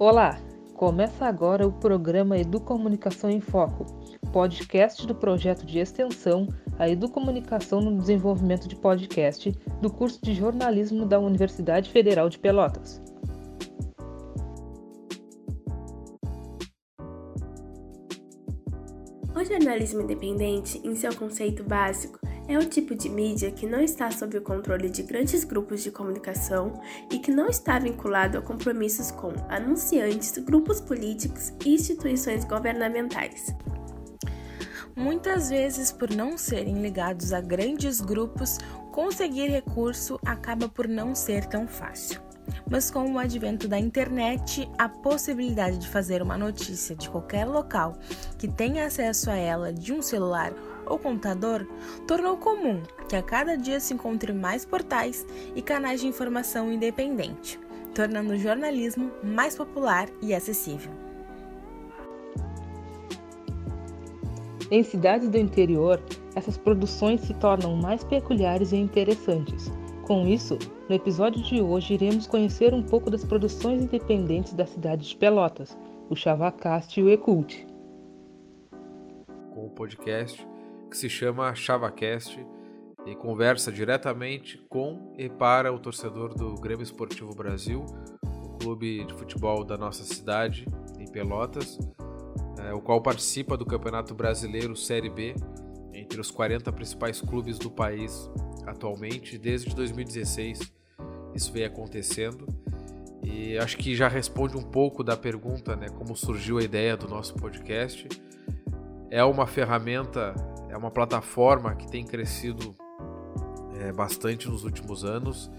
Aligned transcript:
Olá, 0.00 0.38
começa 0.74 1.26
agora 1.26 1.66
o 1.66 1.72
programa 1.72 2.38
Educomunicação 2.38 3.28
em 3.28 3.40
Foco, 3.40 3.84
podcast 4.32 5.04
do 5.04 5.12
projeto 5.12 5.66
de 5.66 5.80
extensão 5.80 6.46
A 6.78 6.88
Educomunicação 6.88 7.80
no 7.80 7.98
Desenvolvimento 7.98 8.68
de 8.68 8.76
Podcast 8.76 9.50
do 9.82 9.92
curso 9.92 10.22
de 10.22 10.34
jornalismo 10.34 11.04
da 11.04 11.18
Universidade 11.18 11.90
Federal 11.90 12.28
de 12.28 12.38
Pelotas. 12.38 13.02
O 19.34 19.44
jornalismo 19.44 20.02
independente, 20.02 20.80
em 20.84 20.94
seu 20.94 21.12
conceito 21.16 21.64
básico, 21.64 22.20
é 22.48 22.58
o 22.58 22.64
tipo 22.64 22.94
de 22.94 23.10
mídia 23.10 23.50
que 23.50 23.66
não 23.66 23.80
está 23.80 24.10
sob 24.10 24.38
o 24.38 24.42
controle 24.42 24.88
de 24.88 25.02
grandes 25.02 25.44
grupos 25.44 25.82
de 25.82 25.90
comunicação 25.90 26.80
e 27.12 27.18
que 27.18 27.30
não 27.30 27.46
está 27.46 27.78
vinculado 27.78 28.38
a 28.38 28.42
compromissos 28.42 29.10
com 29.10 29.32
anunciantes, 29.50 30.38
grupos 30.38 30.80
políticos 30.80 31.52
e 31.64 31.74
instituições 31.74 32.44
governamentais. 32.46 33.54
Muitas 34.96 35.50
vezes, 35.50 35.92
por 35.92 36.10
não 36.10 36.36
serem 36.36 36.80
ligados 36.80 37.32
a 37.32 37.40
grandes 37.40 38.00
grupos, 38.00 38.58
conseguir 38.90 39.48
recurso 39.48 40.18
acaba 40.24 40.68
por 40.68 40.88
não 40.88 41.14
ser 41.14 41.44
tão 41.44 41.68
fácil. 41.68 42.20
Mas 42.68 42.90
com 42.90 43.12
o 43.12 43.18
advento 43.18 43.68
da 43.68 43.78
internet, 43.78 44.68
a 44.78 44.88
possibilidade 44.88 45.78
de 45.78 45.88
fazer 45.88 46.22
uma 46.22 46.36
notícia 46.36 46.96
de 46.96 47.08
qualquer 47.08 47.44
local 47.44 47.96
que 48.38 48.48
tenha 48.48 48.86
acesso 48.86 49.30
a 49.30 49.36
ela 49.36 49.72
de 49.72 49.92
um 49.92 50.02
celular 50.02 50.52
ou 50.88 50.98
computador 50.98 51.66
tornou 52.06 52.36
comum 52.36 52.82
que 53.08 53.16
a 53.16 53.22
cada 53.22 53.56
dia 53.56 53.80
se 53.80 53.94
encontre 53.94 54.32
mais 54.32 54.64
portais 54.64 55.26
e 55.54 55.62
canais 55.62 56.00
de 56.00 56.06
informação 56.06 56.72
independente, 56.72 57.58
tornando 57.94 58.32
o 58.32 58.38
jornalismo 58.38 59.10
mais 59.22 59.56
popular 59.56 60.08
e 60.20 60.34
acessível. 60.34 60.92
Em 64.70 64.82
cidades 64.82 65.28
do 65.28 65.38
interior, 65.38 66.00
essas 66.34 66.58
produções 66.58 67.22
se 67.22 67.32
tornam 67.34 67.74
mais 67.76 68.04
peculiares 68.04 68.72
e 68.72 68.76
interessantes 68.76 69.72
com 70.08 70.26
isso, 70.26 70.58
no 70.88 70.94
episódio 70.94 71.42
de 71.42 71.60
hoje 71.60 71.92
iremos 71.92 72.26
conhecer 72.26 72.72
um 72.72 72.82
pouco 72.82 73.10
das 73.10 73.26
produções 73.26 73.82
independentes 73.82 74.54
da 74.54 74.64
cidade 74.64 75.06
de 75.06 75.14
Pelotas, 75.14 75.76
o 76.08 76.16
Chavacast 76.16 76.98
e 76.98 77.02
o 77.02 77.10
Ecult. 77.10 77.66
Com 79.52 79.66
o 79.66 79.68
podcast 79.68 80.48
que 80.88 80.96
se 80.96 81.08
chama 81.08 81.54
Chavacast 81.54 82.38
e 83.06 83.14
conversa 83.14 83.70
diretamente 83.70 84.58
com 84.68 85.14
e 85.16 85.28
para 85.28 85.72
o 85.72 85.78
torcedor 85.78 86.34
do 86.34 86.54
Grêmio 86.54 86.82
Esportivo 86.82 87.34
Brasil, 87.34 87.84
o 88.24 88.58
clube 88.58 89.04
de 89.04 89.14
futebol 89.14 89.64
da 89.64 89.76
nossa 89.76 90.04
cidade, 90.04 90.66
em 90.98 91.06
Pelotas, 91.10 91.78
é, 92.58 92.72
o 92.72 92.80
qual 92.80 93.00
participa 93.02 93.56
do 93.56 93.64
Campeonato 93.64 94.14
Brasileiro 94.14 94.74
Série 94.76 95.10
B 95.10 95.34
entre 95.94 96.20
os 96.20 96.30
40 96.30 96.72
principais 96.72 97.20
clubes 97.20 97.58
do 97.58 97.70
país 97.70 98.30
atualmente, 98.66 99.38
desde 99.38 99.74
2016 99.74 100.78
isso 101.34 101.52
vem 101.52 101.64
acontecendo. 101.64 102.46
E 103.22 103.58
acho 103.58 103.76
que 103.76 103.94
já 103.94 104.08
responde 104.08 104.56
um 104.56 104.62
pouco 104.62 105.02
da 105.02 105.16
pergunta, 105.16 105.76
né, 105.76 105.88
como 105.88 106.16
surgiu 106.16 106.58
a 106.58 106.62
ideia 106.62 106.96
do 106.96 107.08
nosso 107.08 107.34
podcast. 107.34 108.08
É 109.10 109.22
uma 109.24 109.46
ferramenta, 109.46 110.34
uma 110.78 110.90
plataforma 110.90 111.74
que 111.74 111.88
tem 111.90 112.04
crescido 112.04 112.74
é, 113.80 113.92
bastante 113.92 114.48
nos 114.48 114.64
últimos 114.64 115.04
anos. 115.04 115.50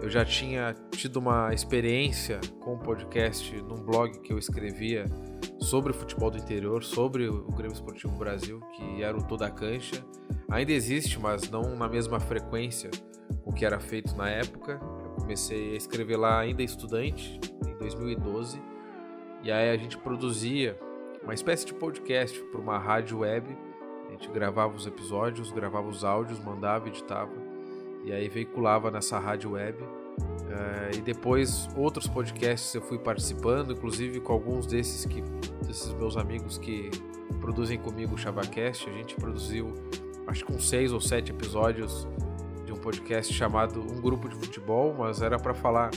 Eu 0.00 0.08
já 0.08 0.24
tinha 0.24 0.74
tido 0.92 1.16
uma 1.18 1.52
experiência 1.52 2.40
com 2.60 2.74
o 2.74 2.78
podcast 2.78 3.54
num 3.62 3.76
blog 3.76 4.18
que 4.20 4.32
eu 4.32 4.38
escrevia 4.38 5.04
sobre 5.60 5.92
o 5.92 5.94
futebol 5.94 6.30
do 6.30 6.38
interior, 6.38 6.82
sobre 6.82 7.28
o 7.28 7.44
Grêmio 7.52 7.74
Esportivo 7.74 8.14
Brasil, 8.16 8.60
que 8.74 9.02
era 9.02 9.16
o 9.16 9.22
Toda 9.22 9.50
Cancha. 9.50 10.04
Ainda 10.50 10.72
existe, 10.72 11.18
mas 11.18 11.50
não 11.50 11.76
na 11.76 11.88
mesma 11.88 12.18
frequência 12.18 12.90
o 13.44 13.52
que 13.52 13.64
era 13.64 13.78
feito 13.78 14.16
na 14.16 14.28
época. 14.28 14.80
Eu 15.04 15.10
comecei 15.20 15.74
a 15.74 15.76
escrever 15.76 16.16
lá 16.16 16.40
ainda 16.40 16.62
estudante, 16.62 17.38
em 17.66 17.76
2012, 17.78 18.60
e 19.42 19.52
aí 19.52 19.70
a 19.70 19.76
gente 19.76 19.98
produzia 19.98 20.78
uma 21.22 21.34
espécie 21.34 21.66
de 21.66 21.74
podcast 21.74 22.38
para 22.44 22.60
uma 22.60 22.78
rádio 22.78 23.18
web. 23.18 23.56
A 24.10 24.12
gente 24.12 24.28
gravava 24.30 24.74
os 24.74 24.86
episódios, 24.86 25.52
gravava 25.52 25.88
os 25.88 26.04
áudios, 26.04 26.38
mandava, 26.42 26.88
editava, 26.88 27.32
e 28.04 28.12
aí 28.12 28.28
veiculava 28.28 28.90
nessa 28.90 29.18
rádio 29.18 29.52
web 29.52 29.78
Uh, 30.50 30.96
e 30.96 31.00
depois 31.00 31.68
outros 31.76 32.08
podcasts 32.08 32.74
eu 32.74 32.82
fui 32.82 32.98
participando, 32.98 33.72
inclusive 33.72 34.20
com 34.20 34.32
alguns 34.32 34.66
desses 34.66 35.04
que 35.04 35.22
desses 35.64 35.92
meus 35.94 36.16
amigos 36.16 36.58
que 36.58 36.90
produzem 37.40 37.78
comigo 37.78 38.14
o 38.14 38.18
ChavaCast. 38.18 38.88
A 38.88 38.92
gente 38.92 39.14
produziu 39.14 39.72
acho 40.26 40.44
que 40.44 40.52
uns 40.52 40.68
seis 40.68 40.92
ou 40.92 41.00
sete 41.00 41.30
episódios 41.30 42.06
de 42.64 42.72
um 42.72 42.76
podcast 42.76 43.32
chamado 43.32 43.80
Um 43.80 44.00
Grupo 44.00 44.28
de 44.28 44.34
Futebol, 44.34 44.92
mas 44.98 45.22
era 45.22 45.38
para 45.38 45.54
falar 45.54 45.90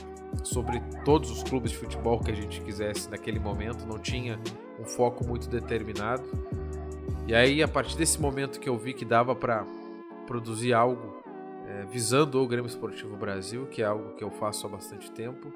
sobre 0.43 0.79
todos 1.03 1.31
os 1.31 1.41
clubes 1.41 1.71
de 1.71 1.77
futebol 1.77 2.19
que 2.19 2.31
a 2.31 2.35
gente 2.35 2.61
quisesse 2.61 3.09
naquele 3.09 3.39
momento, 3.39 3.85
não 3.85 3.97
tinha 3.97 4.39
um 4.79 4.85
foco 4.85 5.25
muito 5.25 5.49
determinado. 5.49 6.23
E 7.25 7.33
aí, 7.33 7.63
a 7.63 7.67
partir 7.67 7.97
desse 7.97 8.19
momento 8.19 8.59
que 8.59 8.67
eu 8.67 8.77
vi 8.77 8.93
que 8.93 9.05
dava 9.05 9.33
para 9.33 9.65
produzir 10.27 10.73
algo 10.73 11.23
é, 11.65 11.85
visando 11.85 12.41
o 12.41 12.47
Grêmio 12.47 12.67
Esportivo 12.67 13.15
Brasil, 13.15 13.65
que 13.67 13.81
é 13.81 13.85
algo 13.85 14.13
que 14.15 14.23
eu 14.23 14.29
faço 14.29 14.67
há 14.67 14.69
bastante 14.69 15.09
tempo. 15.11 15.53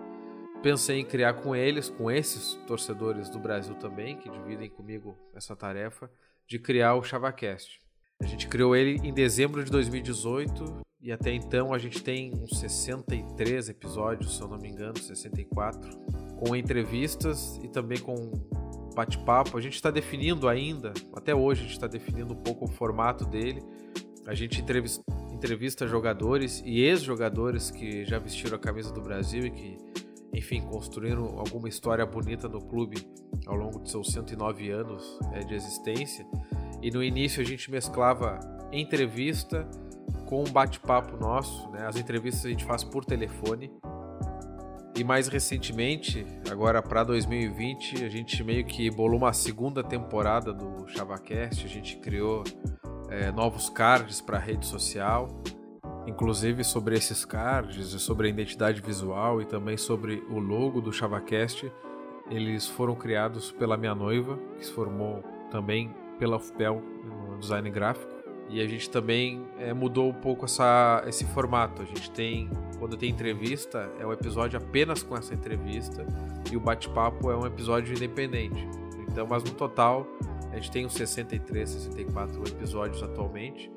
Pensei 0.64 1.00
em 1.00 1.06
criar 1.06 1.34
com 1.34 1.54
eles, 1.54 1.90
com 1.90 2.10
esses 2.10 2.54
torcedores 2.66 3.30
do 3.30 3.38
Brasil 3.38 3.76
também, 3.76 4.16
que 4.16 4.30
dividem 4.30 4.70
comigo 4.70 5.18
essa 5.36 5.58
tarefa, 5.58 6.10
de 6.48 6.58
criar 6.58 6.96
o 6.96 7.04
ChavaCast. 7.04 7.82
A 8.22 8.26
gente 8.26 8.48
criou 8.48 8.74
ele 8.74 9.00
em 9.04 9.14
dezembro 9.14 9.64
de 9.64 9.70
2018 9.70 10.82
e 11.02 11.12
até 11.12 11.32
então 11.32 11.74
a 11.74 11.78
gente 11.78 12.02
tem 12.02 12.34
uns 12.34 12.60
63 12.60 13.70
episódios, 13.70 14.38
se 14.38 14.42
eu 14.42 14.48
não 14.48 14.58
me 14.58 14.70
engano, 14.70 14.98
64, 14.98 15.90
com 16.38 16.56
entrevistas 16.56 17.60
e 17.62 17.68
também 17.68 18.00
com 18.00 18.32
bate-papo. 18.98 19.56
A 19.58 19.62
gente 19.62 19.76
está 19.76 19.92
definindo 19.92 20.50
ainda, 20.50 20.92
até 21.14 21.36
hoje 21.36 21.62
a 21.62 21.64
gente 21.66 21.74
está 21.74 21.86
definindo 21.86 22.34
um 22.34 22.38
pouco 22.38 22.66
o 22.66 22.68
formato 22.68 23.26
dele. 23.26 23.62
A 24.26 24.34
gente 24.34 24.60
entrevista, 24.60 25.04
entrevista 25.32 25.88
jogadores 25.88 26.64
e 26.66 26.82
ex-jogadores 26.82 27.70
que 27.70 28.04
já 28.06 28.18
vestiram 28.18 28.58
a 28.58 28.60
camisa 28.60 28.92
do 28.92 29.00
Brasil 29.00 29.46
e 29.46 29.52
que, 29.52 29.78
enfim, 30.34 30.62
construíram 30.62 31.38
alguma 31.38 31.70
história 31.70 32.06
bonita 32.06 32.50
no 32.50 32.60
clube 32.60 32.98
ao 33.46 33.56
longo 33.56 33.80
de 33.80 33.92
seus 33.92 34.12
109 34.12 34.72
anos 34.72 35.20
é, 35.32 35.42
de 35.42 35.54
existência. 35.54 36.26
E 36.82 36.90
no 36.90 37.04
início 37.04 37.42
a 37.42 37.46
gente 37.46 37.70
mesclava 37.70 38.40
entrevista 38.72 39.70
com 40.26 40.42
um 40.42 40.52
bate-papo 40.52 41.16
nosso, 41.18 41.70
né? 41.70 41.86
As 41.86 41.96
entrevistas 41.96 42.46
a 42.46 42.50
gente 42.50 42.66
faz 42.66 42.84
por 42.84 43.06
telefone. 43.06 43.72
E 44.98 45.04
mais 45.04 45.28
recentemente, 45.28 46.26
agora 46.50 46.82
para 46.82 47.04
2020, 47.04 48.04
a 48.04 48.10
gente 48.10 48.44
meio 48.44 48.66
que 48.66 48.90
bolou 48.90 49.20
uma 49.20 49.32
segunda 49.32 49.84
temporada 49.84 50.52
do 50.52 50.88
ChavaCast, 50.88 51.64
a 51.64 51.70
gente 51.70 51.98
criou 51.98 52.44
é, 53.08 53.32
novos 53.32 53.70
cards 53.70 54.22
para 54.22 54.38
a 54.38 54.40
rede 54.40 54.66
social, 54.66 55.28
inclusive 56.08 56.64
sobre 56.64 56.96
esses 56.96 57.24
cards 57.24 57.94
e 57.94 58.00
sobre 58.00 58.26
a 58.26 58.30
identidade 58.32 58.82
visual 58.82 59.40
e 59.40 59.46
também 59.46 59.78
sobre 59.78 60.16
o 60.32 60.40
logo 60.40 60.82
do 60.82 60.92
ChavaCast. 60.92 61.72
Eles 62.32 62.66
foram 62.66 62.96
criados 62.96 63.52
pela 63.52 63.78
minha 63.78 63.94
noiva, 63.94 64.40
que 64.58 64.66
se 64.66 64.72
formou 64.72 65.24
também 65.52 65.94
pela 66.18 66.38
UFPEL 66.38 66.82
no 67.04 67.38
design 67.38 67.70
gráfico. 67.70 68.17
E 68.50 68.62
a 68.62 68.68
gente 68.68 68.90
também 68.90 69.46
é, 69.60 69.74
mudou 69.74 70.10
um 70.10 70.14
pouco 70.14 70.46
essa, 70.46 71.04
esse 71.06 71.26
formato. 71.26 71.82
A 71.82 71.86
gente 71.86 72.10
tem, 72.12 72.50
quando 72.80 72.96
tem 72.96 73.10
entrevista, 73.10 73.92
é 74.00 74.06
um 74.06 74.14
episódio 74.14 74.58
apenas 74.58 75.04
com 75.04 75.18
essa 75.18 75.34
entrevista 75.34 76.06
e 76.52 76.56
o 76.56 76.60
bate-papo 76.60 77.30
é 77.30 77.36
um 77.36 77.46
episódio 77.46 77.94
independente. 77.94 78.66
Então, 79.08 79.28
mas 79.28 79.44
no 79.44 79.52
total 79.52 80.08
a 80.52 80.56
gente 80.56 80.72
tem 80.72 80.86
uns 80.86 80.94
63, 80.94 81.70
64 81.70 82.48
episódios 82.48 83.04
atualmente. 83.04 83.72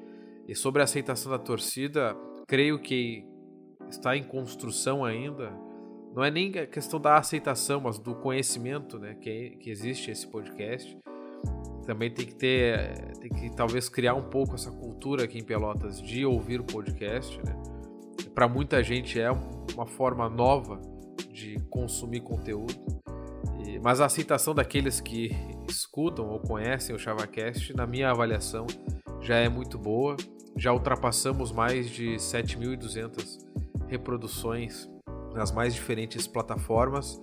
E 0.46 0.54
sobre 0.54 0.80
a 0.80 0.84
aceitação 0.84 1.30
da 1.30 1.38
torcida, 1.38 2.16
creio 2.46 2.78
que 2.78 3.24
está 3.88 4.16
em 4.16 4.22
construção 4.22 5.04
ainda. 5.04 5.52
Não 6.14 6.24
é 6.24 6.30
nem 6.30 6.56
a 6.58 6.66
questão 6.66 7.00
da 7.00 7.16
aceitação, 7.16 7.80
mas 7.80 7.98
do 7.98 8.14
conhecimento 8.14 8.98
né, 8.98 9.14
que, 9.14 9.50
que 9.60 9.70
existe 9.70 10.10
esse 10.10 10.26
podcast. 10.26 10.96
Também 11.84 12.10
tem 12.10 12.26
que 12.26 12.34
ter, 12.34 13.12
tem 13.20 13.30
que 13.30 13.54
talvez 13.54 13.88
criar 13.88 14.14
um 14.14 14.28
pouco 14.28 14.54
essa 14.54 14.70
cultura 14.70 15.24
aqui 15.24 15.38
em 15.38 15.44
Pelotas 15.44 16.00
de 16.00 16.24
ouvir 16.24 16.60
o 16.60 16.64
podcast. 16.64 17.36
Né? 17.38 17.54
Para 18.34 18.48
muita 18.48 18.82
gente 18.82 19.20
é 19.20 19.30
uma 19.30 19.86
forma 19.86 20.28
nova 20.28 20.80
de 21.32 21.56
consumir 21.70 22.20
conteúdo. 22.20 22.74
Mas 23.82 24.00
a 24.00 24.06
aceitação 24.06 24.54
daqueles 24.54 25.00
que 25.00 25.30
escutam 25.68 26.28
ou 26.28 26.38
conhecem 26.38 26.94
o 26.94 26.98
ChavaCast, 26.98 27.74
na 27.74 27.86
minha 27.86 28.10
avaliação, 28.10 28.66
já 29.22 29.36
é 29.36 29.48
muito 29.48 29.78
boa. 29.78 30.16
Já 30.56 30.72
ultrapassamos 30.72 31.50
mais 31.50 31.88
de 31.88 32.16
7.200 32.16 33.38
reproduções 33.88 34.90
nas 35.32 35.50
mais 35.50 35.74
diferentes 35.74 36.26
plataformas 36.26 37.20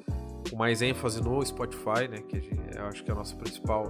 com 0.50 0.56
mais 0.56 0.82
ênfase 0.82 1.22
no 1.22 1.46
Spotify, 1.46 2.08
né? 2.10 2.22
Que 2.28 2.38
eu 2.76 2.86
acho 2.86 3.04
que 3.04 3.12
é 3.12 3.14
o 3.14 3.18
nosso 3.18 3.36
principal 3.38 3.84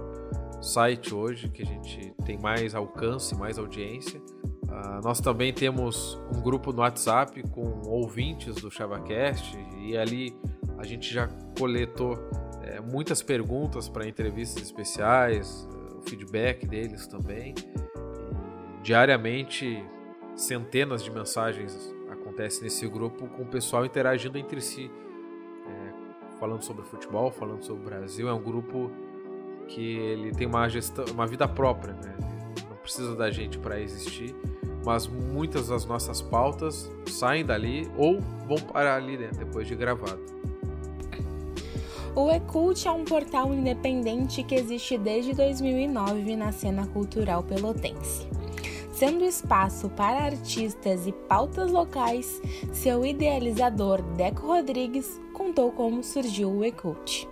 site 0.60 1.14
hoje, 1.14 1.48
que 1.48 1.62
a 1.62 1.66
gente 1.66 2.14
tem 2.24 2.38
mais 2.38 2.74
alcance, 2.74 3.34
mais 3.34 3.58
audiência. 3.58 4.20
Uh, 4.64 5.00
nós 5.02 5.20
também 5.20 5.52
temos 5.52 6.20
um 6.34 6.40
grupo 6.40 6.72
no 6.72 6.80
WhatsApp 6.80 7.42
com 7.50 7.82
ouvintes 7.86 8.56
do 8.56 8.70
ChavaCast 8.70 9.56
e 9.80 9.96
ali 9.96 10.36
a 10.78 10.84
gente 10.84 11.12
já 11.12 11.28
coletou 11.58 12.16
é, 12.62 12.80
muitas 12.80 13.22
perguntas 13.22 13.88
para 13.88 14.06
entrevistas 14.06 14.62
especiais, 14.62 15.68
o 15.96 16.02
feedback 16.02 16.66
deles 16.66 17.06
também. 17.06 17.54
Diariamente, 18.82 19.84
centenas 20.36 21.02
de 21.02 21.10
mensagens 21.10 21.92
acontecem 22.08 22.62
nesse 22.62 22.86
grupo 22.86 23.26
com 23.28 23.42
o 23.42 23.46
pessoal 23.46 23.84
interagindo 23.84 24.38
entre 24.38 24.60
si, 24.60 24.90
é, 25.66 26.38
falando 26.38 26.62
sobre 26.62 26.84
futebol, 26.84 27.30
falando 27.30 27.64
sobre 27.64 27.82
o 27.82 27.84
Brasil. 27.84 28.28
É 28.28 28.32
um 28.32 28.42
grupo 28.42 28.90
que 29.68 29.96
ele 29.96 30.32
tem 30.32 30.46
uma 30.46 30.68
gestão, 30.68 31.04
uma 31.12 31.26
vida 31.26 31.46
própria, 31.46 31.94
né? 31.94 32.16
não 32.68 32.76
precisa 32.78 33.14
da 33.14 33.30
gente 33.30 33.58
para 33.58 33.80
existir 33.80 34.34
mas 34.88 35.06
muitas 35.06 35.68
das 35.68 35.84
nossas 35.84 36.22
pautas 36.22 36.90
saem 37.06 37.44
dali 37.44 37.90
ou 37.94 38.20
vão 38.46 38.56
parar 38.56 38.96
ali 38.96 39.18
né, 39.18 39.30
depois 39.36 39.66
de 39.66 39.74
gravado. 39.74 40.18
O 42.14 42.30
Ecult 42.30 42.86
é 42.86 42.90
um 42.90 43.04
portal 43.04 43.52
independente 43.52 44.42
que 44.42 44.54
existe 44.54 44.98
desde 44.98 45.34
2009 45.34 46.36
na 46.36 46.50
cena 46.52 46.86
cultural 46.86 47.42
pelotense. 47.42 48.26
Sendo 48.90 49.24
espaço 49.24 49.88
para 49.90 50.24
artistas 50.24 51.06
e 51.06 51.12
pautas 51.12 51.70
locais, 51.70 52.40
seu 52.72 53.04
idealizador 53.04 54.02
Deco 54.16 54.46
Rodrigues 54.46 55.20
contou 55.32 55.70
como 55.70 56.02
surgiu 56.02 56.50
o 56.50 56.64
Ecult. 56.64 57.28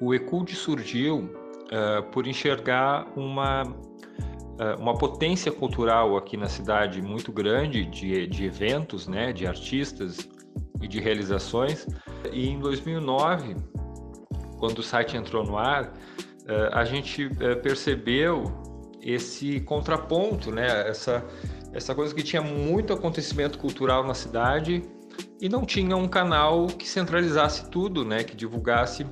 O 0.00 0.14
Ecult 0.14 0.54
surgiu 0.54 1.18
uh, 1.18 2.02
por 2.12 2.26
enxergar 2.26 3.06
uma 3.16 3.64
é, 4.58 4.74
uma 4.74 4.92
potência 4.92 5.52
cultural 5.52 6.16
aqui 6.16 6.36
na 6.36 6.48
cidade 6.48 7.00
muito 7.00 7.30
grande 7.30 7.84
de, 7.84 8.26
de 8.26 8.44
eventos, 8.44 9.06
né, 9.06 9.32
de 9.32 9.46
artistas 9.46 10.28
e 10.82 10.88
de 10.88 10.98
realizações. 10.98 11.86
E 12.32 12.48
em 12.48 12.58
2009, 12.58 13.54
quando 14.58 14.80
o 14.80 14.82
site 14.82 15.16
entrou 15.16 15.44
no 15.44 15.56
ar, 15.56 15.92
é, 16.44 16.70
a 16.72 16.84
gente 16.84 17.30
percebeu 17.62 18.42
esse 19.00 19.60
contraponto, 19.60 20.50
né, 20.50 20.88
essa, 20.88 21.24
essa 21.72 21.94
coisa 21.94 22.12
que 22.12 22.24
tinha 22.24 22.42
muito 22.42 22.92
acontecimento 22.92 23.58
cultural 23.58 24.04
na 24.04 24.14
cidade 24.14 24.82
e 25.40 25.48
não 25.48 25.64
tinha 25.64 25.96
um 25.96 26.08
canal 26.08 26.66
que 26.66 26.88
centralizasse 26.88 27.70
tudo, 27.70 28.04
né, 28.04 28.24
que 28.24 28.34
divulgasse 28.34 29.06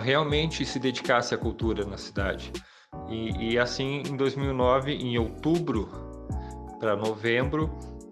realmente 0.00 0.64
se 0.64 0.78
dedicasse 0.78 1.34
à 1.34 1.38
cultura 1.38 1.84
na 1.84 1.96
cidade. 1.96 2.52
E, 3.08 3.52
e 3.52 3.58
assim, 3.58 4.02
em 4.06 4.16
2009, 4.16 4.92
em 4.92 5.18
outubro 5.18 5.88
para 6.78 6.96
novembro, 6.96 7.70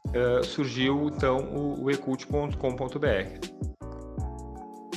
uh, 0.09 0.45
surgiu 0.45 1.09
então 1.09 1.39
o, 1.55 1.85
o 1.85 1.91
ecult.com.br. 1.91 3.63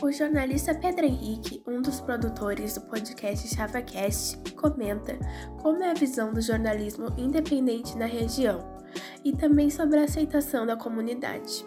O 0.02 0.12
jornalista 0.12 0.76
Pedro 0.76 1.06
Henrique, 1.06 1.64
um 1.68 1.82
dos 1.82 2.00
produtores 2.02 2.76
do 2.76 2.82
podcast 2.82 3.56
ChavaCast, 3.56 4.54
comenta 4.54 5.18
como 5.62 5.82
é 5.82 5.92
a 5.92 5.94
visão 5.94 6.34
do 6.34 6.42
jornalismo 6.42 7.08
independente 7.18 7.98
na 7.98 8.06
região 8.06 8.76
e 9.24 9.32
também 9.32 9.70
sobre 9.70 10.00
a 10.00 10.04
aceitação 10.04 10.66
da 10.66 10.76
comunidade. 10.76 11.66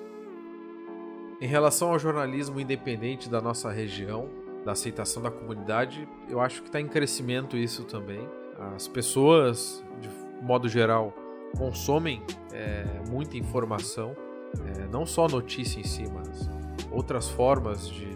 Em 1.41 1.47
relação 1.47 1.91
ao 1.91 1.99
jornalismo 1.99 2.61
independente 2.61 3.29
da 3.29 3.41
nossa 3.41 3.71
região, 3.71 4.29
da 4.65 4.73
aceitação 4.73 5.23
da 5.23 5.31
comunidade, 5.31 6.09
eu 6.29 6.41
acho 6.41 6.63
que 6.63 6.69
está 6.69 6.81
em 6.81 6.89
crescimento 6.89 7.57
isso 7.57 7.85
também. 7.85 8.29
As 8.75 8.89
pessoas, 8.89 9.85
de 10.01 10.09
modo 10.43 10.69
geral, 10.69 11.15
consomem 11.57 12.23
é, 12.53 12.85
muita 13.09 13.37
informação, 13.37 14.17
é, 14.77 14.87
não 14.89 15.07
só 15.07 15.29
notícia 15.29 15.81
em 15.81 15.85
si, 15.85 16.05
mas 16.13 16.49
outras 16.91 17.29
formas 17.29 17.89
de, 17.89 18.09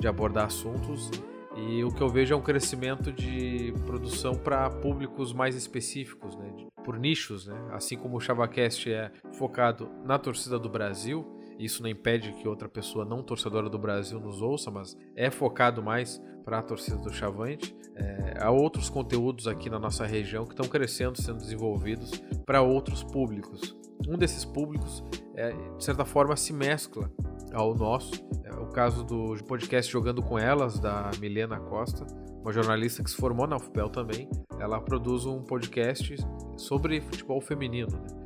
de 0.00 0.08
abordar 0.08 0.46
assuntos. 0.46 1.10
E 1.54 1.84
o 1.84 1.90
que 1.90 2.02
eu 2.02 2.08
vejo 2.08 2.32
é 2.32 2.36
um 2.36 2.40
crescimento 2.40 3.12
de 3.12 3.74
produção 3.84 4.34
para 4.34 4.70
públicos 4.70 5.32
mais 5.34 5.54
específicos, 5.54 6.34
né? 6.36 6.50
por 6.82 6.98
nichos, 6.98 7.46
né? 7.46 7.68
assim 7.72 7.96
como 7.96 8.16
o 8.16 8.20
ChavaCast 8.20 8.90
é 8.90 9.12
focado 9.32 9.88
na 10.04 10.18
torcida 10.18 10.58
do 10.58 10.68
Brasil 10.68 11.41
isso 11.58 11.82
não 11.82 11.88
impede 11.88 12.32
que 12.32 12.48
outra 12.48 12.68
pessoa 12.68 13.04
não 13.04 13.22
torcedora 13.22 13.68
do 13.68 13.78
Brasil 13.78 14.20
nos 14.20 14.42
ouça, 14.42 14.70
mas 14.70 14.96
é 15.14 15.30
focado 15.30 15.82
mais 15.82 16.20
para 16.44 16.58
a 16.58 16.62
torcida 16.62 16.96
do 16.96 17.12
Chavante. 17.12 17.74
É, 17.94 18.38
há 18.40 18.50
outros 18.50 18.88
conteúdos 18.88 19.46
aqui 19.46 19.68
na 19.68 19.78
nossa 19.78 20.06
região 20.06 20.44
que 20.44 20.52
estão 20.52 20.66
crescendo, 20.66 21.20
sendo 21.20 21.38
desenvolvidos 21.38 22.10
para 22.44 22.62
outros 22.62 23.02
públicos. 23.04 23.76
Um 24.08 24.18
desses 24.18 24.44
públicos, 24.44 25.04
é, 25.36 25.52
de 25.52 25.84
certa 25.84 26.04
forma, 26.04 26.36
se 26.36 26.52
mescla 26.52 27.10
ao 27.52 27.74
nosso. 27.74 28.12
É 28.44 28.54
o 28.54 28.66
caso 28.66 29.04
do 29.04 29.34
podcast 29.44 29.90
Jogando 29.92 30.22
com 30.22 30.38
Elas, 30.38 30.78
da 30.78 31.10
Milena 31.20 31.60
Costa, 31.60 32.06
uma 32.40 32.52
jornalista 32.52 33.04
que 33.04 33.10
se 33.10 33.16
formou 33.16 33.46
na 33.46 33.56
UFPEL 33.56 33.90
também. 33.90 34.28
Ela 34.58 34.80
produz 34.80 35.26
um 35.26 35.42
podcast 35.42 36.16
sobre 36.56 37.00
futebol 37.00 37.40
feminino. 37.40 37.92
Né? 37.92 38.22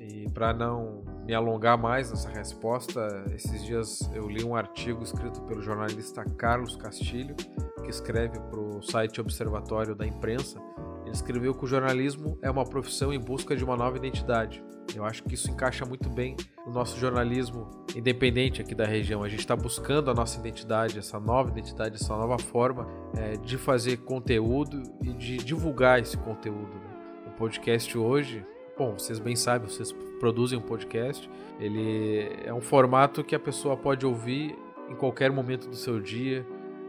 E 0.00 0.30
para 0.30 0.54
não 0.54 1.04
me 1.28 1.34
alongar 1.34 1.76
mais 1.76 2.10
nessa 2.10 2.30
resposta, 2.30 3.26
esses 3.34 3.62
dias 3.62 4.00
eu 4.14 4.26
li 4.26 4.42
um 4.42 4.56
artigo 4.56 5.04
escrito 5.04 5.42
pelo 5.42 5.60
jornalista 5.60 6.24
Carlos 6.24 6.74
Castilho, 6.74 7.36
que 7.84 7.90
escreve 7.90 8.40
para 8.40 8.58
o 8.58 8.80
site 8.80 9.20
Observatório 9.20 9.94
da 9.94 10.06
Imprensa. 10.06 10.58
Ele 11.02 11.12
escreveu 11.12 11.54
que 11.54 11.66
o 11.66 11.68
jornalismo 11.68 12.38
é 12.40 12.50
uma 12.50 12.64
profissão 12.64 13.12
em 13.12 13.20
busca 13.20 13.54
de 13.54 13.62
uma 13.62 13.76
nova 13.76 13.98
identidade. 13.98 14.64
Eu 14.96 15.04
acho 15.04 15.22
que 15.22 15.34
isso 15.34 15.50
encaixa 15.50 15.84
muito 15.84 16.08
bem 16.08 16.34
no 16.66 16.72
nosso 16.72 16.98
jornalismo 16.98 17.68
independente 17.94 18.62
aqui 18.62 18.74
da 18.74 18.86
região. 18.86 19.22
A 19.22 19.28
gente 19.28 19.40
está 19.40 19.54
buscando 19.54 20.10
a 20.10 20.14
nossa 20.14 20.40
identidade, 20.40 20.98
essa 20.98 21.20
nova 21.20 21.50
identidade, 21.50 21.96
essa 21.96 22.16
nova 22.16 22.38
forma 22.38 22.88
é, 23.14 23.32
de 23.36 23.58
fazer 23.58 23.98
conteúdo 23.98 24.82
e 25.02 25.12
de 25.12 25.36
divulgar 25.36 26.00
esse 26.00 26.16
conteúdo. 26.16 26.74
Né? 26.74 27.26
O 27.26 27.30
podcast 27.32 27.98
hoje, 27.98 28.42
bom, 28.78 28.96
vocês 28.96 29.18
bem 29.18 29.34
sabem, 29.34 29.68
vocês 29.68 29.92
produzem 30.20 30.56
um 30.56 30.62
podcast. 30.62 31.28
Ele 31.58 32.30
é 32.44 32.54
um 32.54 32.60
formato 32.60 33.24
que 33.24 33.34
a 33.34 33.38
pessoa 33.38 33.76
pode 33.76 34.06
ouvir 34.06 34.56
em 34.88 34.94
qualquer 34.94 35.32
momento 35.32 35.68
do 35.68 35.74
seu 35.74 36.00
dia. 36.00 36.46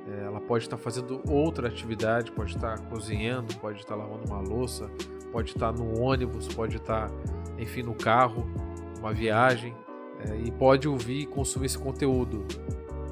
É, 0.07 0.25
ela 0.25 0.39
pode 0.39 0.65
estar 0.65 0.77
fazendo 0.77 1.19
outra 1.27 1.67
atividade, 1.67 2.31
pode 2.31 2.55
estar 2.55 2.79
cozinhando, 2.81 3.55
pode 3.55 3.79
estar 3.79 3.95
lavando 3.95 4.25
uma 4.27 4.39
louça, 4.39 4.89
pode 5.31 5.49
estar 5.49 5.71
no 5.73 5.99
ônibus, 5.99 6.47
pode 6.47 6.77
estar, 6.77 7.09
enfim, 7.57 7.81
no 7.81 7.95
carro, 7.95 8.47
uma 8.99 9.11
viagem, 9.11 9.75
é, 10.19 10.35
e 10.37 10.51
pode 10.51 10.87
ouvir 10.87 11.21
e 11.21 11.25
consumir 11.25 11.65
esse 11.65 11.77
conteúdo. 11.77 12.45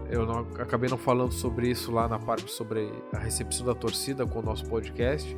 Eu 0.09 0.25
não, 0.25 0.39
acabei 0.61 0.89
não 0.89 0.97
falando 0.97 1.33
sobre 1.33 1.69
isso 1.69 1.91
lá 1.91 2.07
na 2.07 2.17
parte 2.17 2.49
sobre 2.49 2.91
a 3.13 3.19
recepção 3.19 3.65
da 3.65 3.75
torcida 3.75 4.25
com 4.25 4.39
o 4.39 4.41
nosso 4.41 4.65
podcast, 4.65 5.35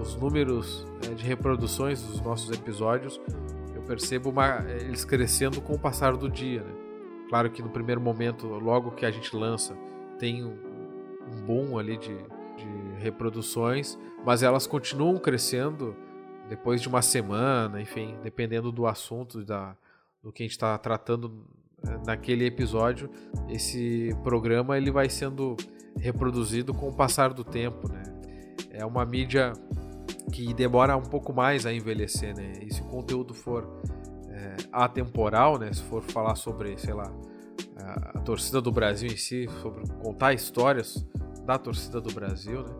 os 0.00 0.14
números 0.16 0.86
é, 1.04 1.14
de 1.14 1.24
reproduções 1.24 2.02
dos 2.02 2.20
nossos 2.20 2.50
episódios, 2.50 3.20
eu 3.74 3.82
percebo 3.82 4.30
uma, 4.30 4.64
eles 4.70 5.04
crescendo 5.04 5.60
com 5.60 5.74
o 5.74 5.78
passar 5.78 6.16
do 6.16 6.28
dia. 6.28 6.62
Né? 6.62 6.72
Claro 7.28 7.50
que 7.50 7.62
no 7.62 7.70
primeiro 7.70 8.00
momento, 8.00 8.46
logo 8.46 8.92
que 8.92 9.04
a 9.04 9.10
gente 9.10 9.34
lança, 9.34 9.76
tem 10.18 10.44
um, 10.44 10.56
um 11.26 11.42
boom 11.42 11.78
ali 11.78 11.96
de, 11.96 12.16
de 12.16 13.00
reproduções, 13.00 13.98
mas 14.24 14.42
elas 14.42 14.66
continuam 14.68 15.18
crescendo 15.18 15.96
depois 16.48 16.80
de 16.80 16.88
uma 16.88 17.02
semana, 17.02 17.80
enfim, 17.80 18.16
dependendo 18.22 18.70
do 18.70 18.86
assunto, 18.86 19.44
da, 19.44 19.76
do 20.22 20.32
que 20.32 20.42
a 20.42 20.46
gente 20.46 20.52
está 20.52 20.76
tratando 20.78 21.44
naquele 22.06 22.46
episódio, 22.46 23.10
esse 23.48 24.10
programa 24.22 24.76
ele 24.76 24.90
vai 24.90 25.08
sendo 25.08 25.56
reproduzido 25.98 26.72
com 26.72 26.88
o 26.88 26.92
passar 26.92 27.32
do 27.32 27.44
tempo, 27.44 27.88
né? 27.90 28.02
É 28.70 28.84
uma 28.84 29.04
mídia 29.04 29.52
que 30.32 30.54
demora 30.54 30.96
um 30.96 31.02
pouco 31.02 31.32
mais 31.32 31.66
a 31.66 31.72
envelhecer, 31.72 32.34
né? 32.36 32.52
E 32.62 32.72
se 32.72 32.80
o 32.80 32.84
conteúdo 32.84 33.34
for 33.34 33.68
é, 34.30 34.56
atemporal, 34.72 35.58
né? 35.58 35.72
Se 35.72 35.82
for 35.82 36.02
falar 36.02 36.36
sobre, 36.36 36.76
sei 36.78 36.94
lá, 36.94 37.12
a, 37.78 38.18
torcida 38.20 38.60
do 38.60 38.72
Brasil 38.72 39.10
em 39.10 39.16
si, 39.16 39.48
sobre 39.60 39.86
contar 40.02 40.32
histórias 40.32 41.06
da 41.44 41.58
torcida 41.58 42.00
do 42.00 42.12
Brasil, 42.12 42.62
né? 42.62 42.74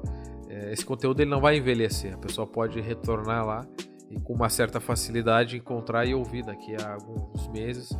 É, 0.49 0.73
esse 0.73 0.85
conteúdo 0.85 1.21
ele 1.21 1.31
não 1.31 1.41
vai 1.41 1.57
envelhecer. 1.57 2.15
A 2.15 2.19
pessoa 2.19 2.47
pode 2.47 2.81
retornar 2.81 3.47
lá 3.47 3.67
e 4.11 4.21
com 4.21 4.35
uma 4.35 4.51
certa 4.51 4.81
facilidade 4.81 5.57
encontrar 5.57 6.05
e 6.05 6.15
ouvir 6.15 6.45
daqui 6.45 6.77
a 6.77 6.95
alguns 6.95 7.49
meses. 7.49 7.91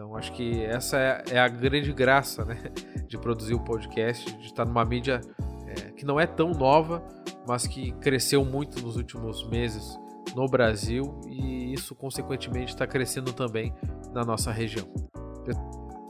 Então 0.00 0.16
acho 0.16 0.32
que 0.32 0.64
essa 0.64 0.96
é, 0.96 1.24
é 1.32 1.38
a 1.38 1.46
grande 1.46 1.92
graça, 1.92 2.42
né? 2.42 2.56
De 3.06 3.18
produzir 3.18 3.52
o 3.52 3.60
podcast, 3.60 4.32
de 4.38 4.46
estar 4.46 4.64
numa 4.64 4.82
mídia 4.82 5.20
é, 5.66 5.90
que 5.90 6.06
não 6.06 6.18
é 6.18 6.26
tão 6.26 6.52
nova, 6.52 7.06
mas 7.46 7.66
que 7.66 7.92
cresceu 7.92 8.42
muito 8.42 8.80
nos 8.82 8.96
últimos 8.96 9.46
meses 9.46 9.98
no 10.34 10.46
Brasil 10.46 11.20
e 11.28 11.74
isso 11.74 11.94
consequentemente 11.94 12.72
está 12.72 12.86
crescendo 12.86 13.32
também 13.32 13.74
na 14.14 14.24
nossa 14.24 14.50
região. 14.50 14.86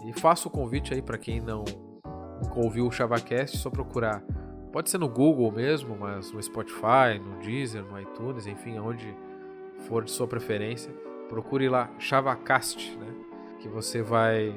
E 0.07 0.13
faço 0.21 0.47
o 0.47 0.51
convite 0.53 0.95
aí 0.95 1.03
para 1.03 1.19
quem 1.19 1.41
não 1.41 1.65
ouviu 2.55 2.87
o 2.87 2.93
ChavaCast, 2.93 3.57
só 3.57 3.71
procurar. 3.71 4.23
Pode 4.73 4.89
ser 4.89 4.99
no 4.99 5.09
Google 5.09 5.51
mesmo, 5.51 5.97
mas 5.99 6.31
no 6.31 6.41
Spotify, 6.41 7.19
no 7.21 7.41
Deezer, 7.41 7.83
no 7.83 7.99
iTunes, 7.99 8.47
enfim, 8.47 8.79
onde 8.79 9.13
for 9.89 10.05
de 10.05 10.13
sua 10.13 10.29
preferência. 10.29 10.93
Procure 11.29 11.69
lá 11.69 11.91
ChavaCast, 11.99 12.97
né? 12.97 13.30
Que 13.61 13.69
você 13.69 14.03
vai 14.03 14.55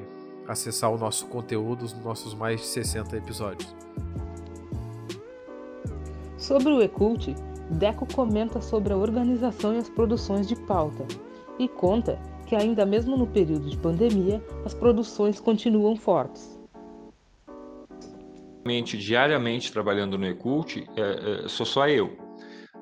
acessar 0.48 0.92
o 0.92 0.98
nosso 0.98 1.28
conteúdo, 1.28 1.84
os 1.84 1.94
nossos 2.04 2.34
mais 2.34 2.62
de 2.62 2.68
60 2.68 3.18
episódios. 3.18 3.76
Sobre 6.38 6.74
o 6.74 6.82
Ecult, 6.82 7.36
Deco 7.70 8.06
comenta 8.14 8.62
sobre 8.62 8.94
a 8.94 8.98
organização 8.98 9.74
e 9.74 9.78
as 9.78 9.90
produções 9.90 10.48
de 10.48 10.56
pauta 10.56 11.06
e 11.58 11.68
conta 11.68 12.20
que, 12.46 12.56
ainda 12.56 12.86
mesmo 12.86 13.16
no 13.16 13.26
período 13.26 13.70
de 13.70 13.78
pandemia, 13.78 14.44
as 14.66 14.74
produções 14.74 15.40
continuam 15.40 15.96
fortes. 15.96 16.60
Diariamente 18.84 19.72
trabalhando 19.72 20.18
no 20.18 20.26
Ecult, 20.26 20.86
é, 20.96 21.46
é, 21.46 21.48
sou 21.48 21.66
só 21.66 21.88
eu. 21.88 22.18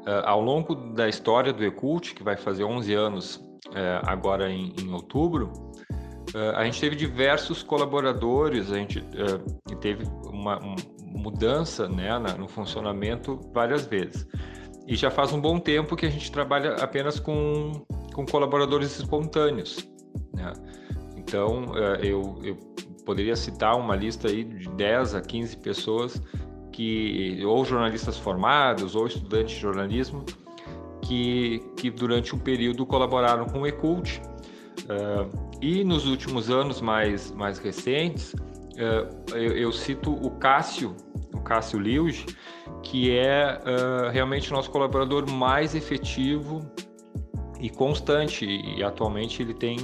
É, 0.05 0.21
ao 0.25 0.41
longo 0.41 0.75
da 0.75 1.07
história 1.07 1.53
do 1.53 1.63
Ecult, 1.63 2.13
que 2.13 2.23
vai 2.23 2.37
fazer 2.37 2.63
11 2.63 2.93
anos 2.93 3.51
agora 4.03 4.51
em, 4.51 4.73
em 4.81 4.91
outubro, 4.91 5.49
é, 6.33 6.49
a 6.55 6.63
gente 6.63 6.79
teve 6.79 6.95
diversos 6.95 7.61
colaboradores, 7.63 8.71
a 8.71 8.77
gente 8.77 8.99
é, 8.99 9.75
teve 9.75 10.05
uma, 10.25 10.57
uma 10.59 10.75
mudança 10.99 11.87
né, 11.87 12.17
no 12.37 12.47
funcionamento 12.47 13.39
várias 13.53 13.85
vezes. 13.85 14.27
E 14.87 14.95
já 14.95 15.11
faz 15.11 15.31
um 15.31 15.39
bom 15.39 15.59
tempo 15.59 15.95
que 15.95 16.05
a 16.05 16.09
gente 16.09 16.31
trabalha 16.31 16.75
apenas 16.75 17.19
com, 17.19 17.85
com 18.13 18.25
colaboradores 18.25 18.97
espontâneos. 18.97 19.87
Né? 20.33 20.51
Então, 21.17 21.77
é, 21.77 22.05
eu, 22.05 22.39
eu 22.43 22.57
poderia 23.05 23.35
citar 23.35 23.77
uma 23.77 23.95
lista 23.95 24.27
aí 24.27 24.43
de 24.43 24.69
10 24.69 25.15
a 25.15 25.21
15 25.21 25.57
pessoas 25.57 26.21
que, 26.71 27.43
ou 27.45 27.63
jornalistas 27.65 28.17
formados, 28.17 28.95
ou 28.95 29.05
estudantes 29.05 29.55
de 29.55 29.61
jornalismo, 29.61 30.23
que, 31.01 31.59
que 31.77 31.91
durante 31.91 32.33
um 32.33 32.39
período 32.39 32.85
colaboraram 32.85 33.45
com 33.45 33.61
o 33.61 33.67
Ecult. 33.67 34.21
Uh, 34.81 35.50
e 35.61 35.83
nos 35.83 36.07
últimos 36.07 36.49
anos 36.49 36.81
mais, 36.81 37.31
mais 37.31 37.59
recentes, 37.59 38.33
uh, 38.33 39.35
eu, 39.35 39.57
eu, 39.57 39.71
cito 39.71 40.11
o 40.11 40.31
Cássio, 40.31 40.95
o 41.33 41.39
Cássio 41.39 41.79
Liuge, 41.79 42.25
que 42.81 43.15
é 43.15 43.59
uh, 43.59 44.09
realmente 44.09 44.51
o 44.51 44.55
nosso 44.55 44.71
colaborador 44.71 45.29
mais 45.29 45.75
efetivo 45.75 46.61
e 47.59 47.69
constante. 47.69 48.45
E 48.45 48.83
atualmente 48.83 49.43
ele 49.43 49.53
tem, 49.53 49.77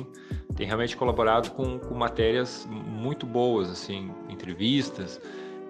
tem 0.55 0.65
realmente 0.65 0.97
colaborado 0.97 1.51
com, 1.51 1.77
com 1.77 1.93
matérias 1.93 2.67
muito 2.69 3.25
boas, 3.25 3.69
assim, 3.69 4.11
entrevistas 4.29 5.21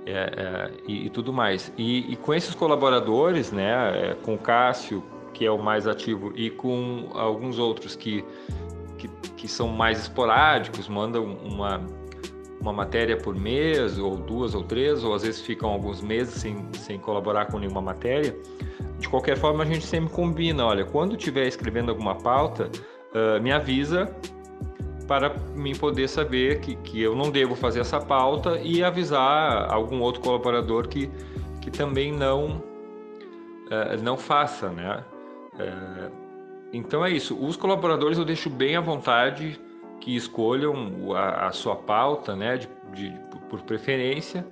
é, 0.05 0.11
é, 0.11 0.71
e, 0.87 1.07
e, 1.07 1.09
tudo 1.09 1.33
mais. 1.33 1.71
E, 1.77 2.13
e, 2.13 2.15
com 2.15 2.33
esses 2.33 2.55
colaboradores, 2.55 3.51
né, 3.51 4.15
com 4.23 4.35
o 4.35 4.37
Cássio, 4.37 5.03
que 5.33 5.45
é 5.45 5.51
o 5.51 5.57
mais 5.57 5.85
ativo, 5.85 6.31
e 6.33 6.49
com 6.49 7.09
alguns 7.13 7.59
outros 7.59 7.93
que, 7.93 8.23
que, 8.97 9.07
que 9.35 9.47
são 9.47 9.67
mais 9.67 9.99
esporádicos, 9.99 10.87
mandam 10.89 11.23
uma 11.23 11.85
uma 12.59 12.73
matéria 12.73 13.17
por 13.17 13.35
mês, 13.35 13.97
ou 13.97 14.17
duas 14.17 14.55
ou 14.55 14.63
três, 14.63 15.03
ou 15.03 15.13
às 15.13 15.23
vezes 15.23 15.41
ficam 15.41 15.69
alguns 15.69 16.01
meses 16.01 16.33
sem, 16.35 16.67
sem 16.73 16.99
colaborar 16.99 17.45
com 17.45 17.59
nenhuma 17.59 17.81
matéria. 17.81 18.35
De 18.99 19.07
qualquer 19.07 19.37
forma, 19.37 19.63
a 19.63 19.65
gente 19.65 19.85
sempre 19.85 20.13
combina: 20.13 20.65
olha, 20.65 20.83
quando 20.83 21.15
estiver 21.15 21.47
escrevendo 21.47 21.89
alguma 21.89 22.15
pauta, 22.15 22.69
uh, 23.13 23.41
me 23.41 23.51
avisa 23.51 24.13
para 25.07 25.33
mim 25.55 25.73
poder 25.73 26.09
saber 26.09 26.59
que, 26.59 26.75
que 26.75 27.01
eu 27.01 27.15
não 27.15 27.31
devo 27.31 27.55
fazer 27.55 27.79
essa 27.79 27.99
pauta 27.99 28.59
e 28.59 28.83
avisar 28.83 29.71
algum 29.71 30.01
outro 30.01 30.21
colaborador 30.21 30.87
que, 30.89 31.09
que 31.61 31.71
também 31.71 32.11
não, 32.11 32.57
uh, 33.67 34.01
não 34.03 34.17
faça, 34.17 34.69
né? 34.69 35.05
Uh, 35.53 36.26
então 36.71 37.05
é 37.05 37.11
isso. 37.11 37.37
Os 37.37 37.55
colaboradores 37.55 38.17
eu 38.17 38.25
deixo 38.25 38.49
bem 38.49 38.75
à 38.75 38.81
vontade 38.81 39.59
que 39.99 40.15
escolham 40.15 41.13
a, 41.15 41.47
a 41.47 41.51
sua 41.51 41.75
pauta, 41.75 42.35
né, 42.35 42.57
de, 42.57 42.69
de, 42.93 43.19
por 43.49 43.61
preferência. 43.61 44.45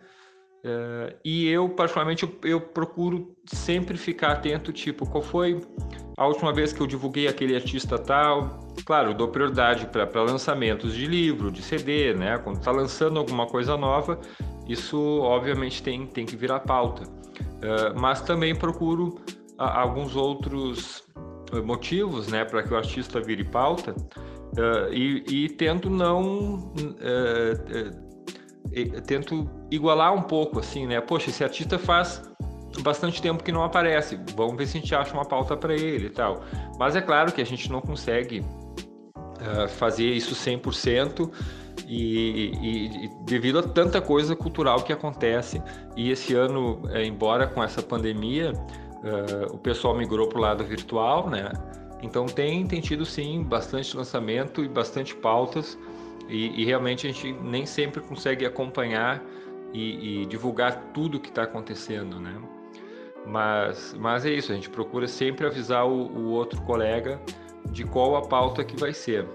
Uh, 0.66 1.16
e 1.24 1.48
eu, 1.48 1.70
particularmente, 1.70 2.24
eu, 2.24 2.50
eu, 2.50 2.60
procuro 2.60 3.36
sempre 3.46 3.98
ficar 3.98 4.32
atento, 4.32 4.74
tipo, 4.74 5.08
qual 5.08 5.22
foi 5.22 5.62
a 6.18 6.26
última 6.26 6.52
vez 6.52 6.74
que 6.74 6.82
eu 6.82 6.88
divulguei 6.88 7.28
aquele 7.28 7.56
artista 7.56 8.00
tal? 8.00 8.68
Claro, 8.84 9.14
dou 9.14 9.28
prioridade 9.28 9.86
para 9.86 10.24
lançamentos 10.24 10.96
de 10.96 11.06
livro, 11.06 11.52
de 11.52 11.62
CD, 11.62 12.16
né? 12.16 12.40
Quando 12.40 12.58
está 12.58 12.72
lançando 12.72 13.20
alguma 13.20 13.46
coisa 13.46 13.78
nova, 13.78 14.20
isso 14.68 15.00
obviamente 15.22 15.84
tem, 15.84 16.08
tem 16.08 16.26
que 16.26 16.36
virar 16.36 16.62
pauta. 16.62 17.04
Uh, 17.04 18.00
mas 18.00 18.22
também 18.22 18.56
procuro 18.56 19.20
alguns 19.58 20.16
outros 20.16 21.05
motivos, 21.64 22.28
né, 22.28 22.44
para 22.44 22.64
que 22.64 22.74
o 22.74 22.78
artista 22.78 23.20
vire 23.22 23.44
pauta. 23.44 23.96
Uh, 24.58 24.94
e, 24.94 25.24
e, 25.28 25.50
tento 25.50 25.90
não 25.90 26.72
uh, 26.74 27.02
tento 29.06 29.50
igualar 29.70 30.14
um 30.14 30.22
pouco 30.22 30.60
assim 30.60 30.88
né 30.88 31.02
poxa 31.02 31.30
esse 31.30 31.44
artista 31.44 31.78
faz 31.78 32.22
bastante 32.80 33.22
tempo 33.22 33.44
que 33.44 33.52
não 33.52 33.64
aparece 33.64 34.18
vamos 34.34 34.56
ver 34.56 34.66
se 34.66 34.78
a 34.78 34.80
gente 34.80 34.96
acha 34.96 35.14
uma 35.14 35.26
pauta 35.26 35.58
para 35.58 35.74
ele 35.74 36.06
e 36.06 36.10
tal 36.10 36.42
mas 36.80 36.96
é 36.96 37.02
claro 37.02 37.34
que 37.34 37.42
a 37.42 37.46
gente 37.46 37.70
não 37.70 37.82
consegue 37.82 38.46
fazer 39.78 40.06
isso 40.06 40.34
100% 40.34 41.30
e, 41.86 42.52
e, 42.62 43.06
e 43.06 43.10
devido 43.26 43.60
a 43.60 43.64
tanta 43.64 44.00
coisa 44.00 44.38
cultural 44.38 44.84
que 44.84 44.94
acontece 44.94 45.62
e 45.98 46.12
esse 46.12 46.34
ano 46.34 46.82
embora 47.04 47.46
com 47.46 47.62
essa 47.62 47.82
pandemia 47.82 48.54
o 49.52 49.58
pessoal 49.58 49.96
migrou 49.96 50.28
para 50.28 50.38
o 50.38 50.42
lado 50.42 50.64
virtual 50.64 51.30
né 51.30 51.52
então 52.02 52.26
tem, 52.26 52.66
tem 52.68 52.82
tido 52.82 53.06
sim 53.06 53.44
bastante 53.44 53.96
lançamento 53.96 54.64
e 54.64 54.68
bastante 54.68 55.16
pautas 55.16 55.78
e, 56.28 56.62
e 56.62 56.66
realmente 56.66 57.08
a 57.08 57.12
gente 57.12 57.32
nem 57.34 57.66
sempre 57.66 58.02
consegue 58.02 58.46
acompanhar 58.46 59.24
e, 59.74 60.22
e 60.22 60.26
divulgar 60.26 60.92
tudo 60.94 61.18
o 61.18 61.20
que 61.20 61.30
está 61.30 61.44
acontecendo, 61.44 62.20
né? 62.20 62.34
Mas, 63.26 63.96
mas 64.00 64.26
é 64.26 64.30
isso, 64.30 64.52
a 64.52 64.56
gente 64.56 64.70
procura 64.70 65.08
sempre 65.08 65.46
avisar 65.46 65.86
o, 65.88 66.08
o 66.08 66.30
outro 66.30 66.62
colega 66.62 67.20
de 67.72 67.84
qual 67.84 68.16
a 68.16 68.22
pauta 68.22 68.64
que 68.64 68.80
vai 68.80 68.94
ser 68.94 69.28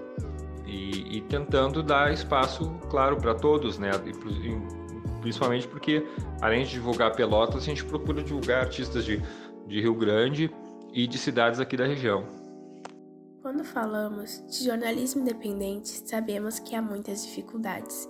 e, 0.65 1.19
e 1.19 1.21
tentando 1.23 1.83
dar 1.83 2.13
espaço, 2.13 2.71
claro, 2.89 3.17
para 3.17 3.35
todos, 3.35 3.79
né? 3.79 3.91
E, 4.07 5.21
principalmente 5.21 5.69
porque 5.69 6.07
além 6.41 6.65
de 6.65 6.71
divulgar 6.71 7.15
Pelotas, 7.15 7.63
a 7.63 7.67
gente 7.67 7.85
procura 7.85 8.23
divulgar 8.23 8.63
artistas 8.63 9.05
de, 9.05 9.21
de 9.71 9.81
Rio 9.81 9.95
Grande 9.95 10.51
e 10.93 11.07
de 11.07 11.17
cidades 11.17 11.61
aqui 11.61 11.77
da 11.77 11.87
região. 11.87 12.25
Quando 13.41 13.65
falamos 13.65 14.45
de 14.49 14.65
jornalismo 14.65 15.23
independente, 15.23 15.89
sabemos 15.89 16.59
que 16.59 16.75
há 16.75 16.83
muitas 16.83 17.25
dificuldades. 17.25 18.09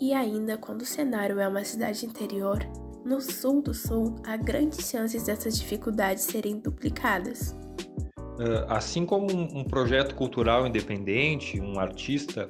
E 0.00 0.12
ainda 0.12 0.58
quando 0.58 0.82
o 0.82 0.86
cenário 0.86 1.38
é 1.38 1.48
uma 1.48 1.64
cidade 1.64 2.04
interior, 2.04 2.58
no 3.04 3.20
sul 3.20 3.62
do 3.62 3.72
sul, 3.72 4.16
há 4.26 4.36
grandes 4.36 4.90
chances 4.90 5.22
dessas 5.22 5.56
dificuldades 5.56 6.24
serem 6.24 6.58
duplicadas. 6.58 7.56
Ah, 8.38 8.76
assim 8.76 9.06
como 9.06 9.28
um 9.30 9.64
projeto 9.64 10.14
cultural 10.16 10.66
independente, 10.66 11.60
um 11.60 11.78
artista 11.78 12.48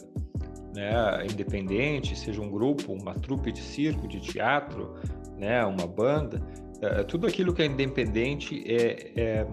né, 0.74 1.26
independente, 1.30 2.18
seja 2.18 2.40
um 2.40 2.50
grupo, 2.50 2.92
uma 2.92 3.14
trupe 3.14 3.52
de 3.52 3.60
circo, 3.60 4.08
de 4.08 4.18
teatro, 4.18 4.94
né, 5.36 5.64
uma 5.64 5.86
banda, 5.86 6.42
ah, 6.82 7.04
tudo 7.04 7.26
aquilo 7.26 7.52
que 7.52 7.62
é 7.62 7.66
independente 7.66 8.62
é, 8.66 9.12
é 9.16 9.46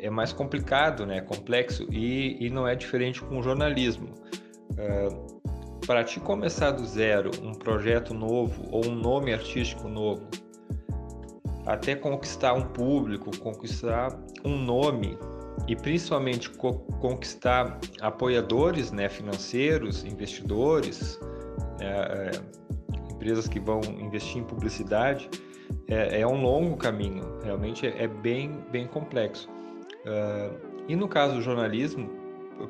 é 0.00 0.10
mais 0.10 0.32
complicado, 0.32 1.06
né? 1.06 1.20
complexo 1.20 1.86
e, 1.90 2.44
e 2.44 2.50
não 2.50 2.66
é 2.66 2.74
diferente 2.74 3.22
com 3.22 3.38
o 3.38 3.42
jornalismo. 3.42 4.08
Uh, 4.72 5.40
para 5.86 6.04
te 6.04 6.20
começar 6.20 6.70
do 6.70 6.84
zero 6.84 7.30
um 7.42 7.52
projeto 7.52 8.14
novo 8.14 8.62
ou 8.70 8.86
um 8.86 8.94
nome 8.94 9.32
artístico 9.32 9.88
novo, 9.88 10.28
até 11.66 11.94
conquistar 11.94 12.54
um 12.54 12.62
público, 12.62 13.36
conquistar 13.38 14.18
um 14.44 14.56
nome 14.56 15.18
e 15.66 15.76
principalmente 15.76 16.50
co 16.50 16.74
conquistar 17.00 17.78
apoiadores 18.00 18.92
né, 18.92 19.08
financeiros, 19.08 20.04
investidores, 20.04 21.18
né, 21.78 21.90
é, 21.90 22.30
empresas 23.12 23.48
que 23.48 23.58
vão 23.58 23.80
investir 23.98 24.38
em 24.38 24.44
publicidade, 24.44 25.28
é, 25.86 26.20
é 26.20 26.26
um 26.26 26.40
longo 26.40 26.76
caminho, 26.76 27.24
realmente 27.42 27.86
é, 27.86 28.06
bem, 28.06 28.64
bem 28.70 28.86
complexo. 28.86 29.48
Uh, 30.04 30.70
e 30.88 30.96
no 30.96 31.08
caso 31.08 31.34
do 31.34 31.42
jornalismo, 31.42 32.08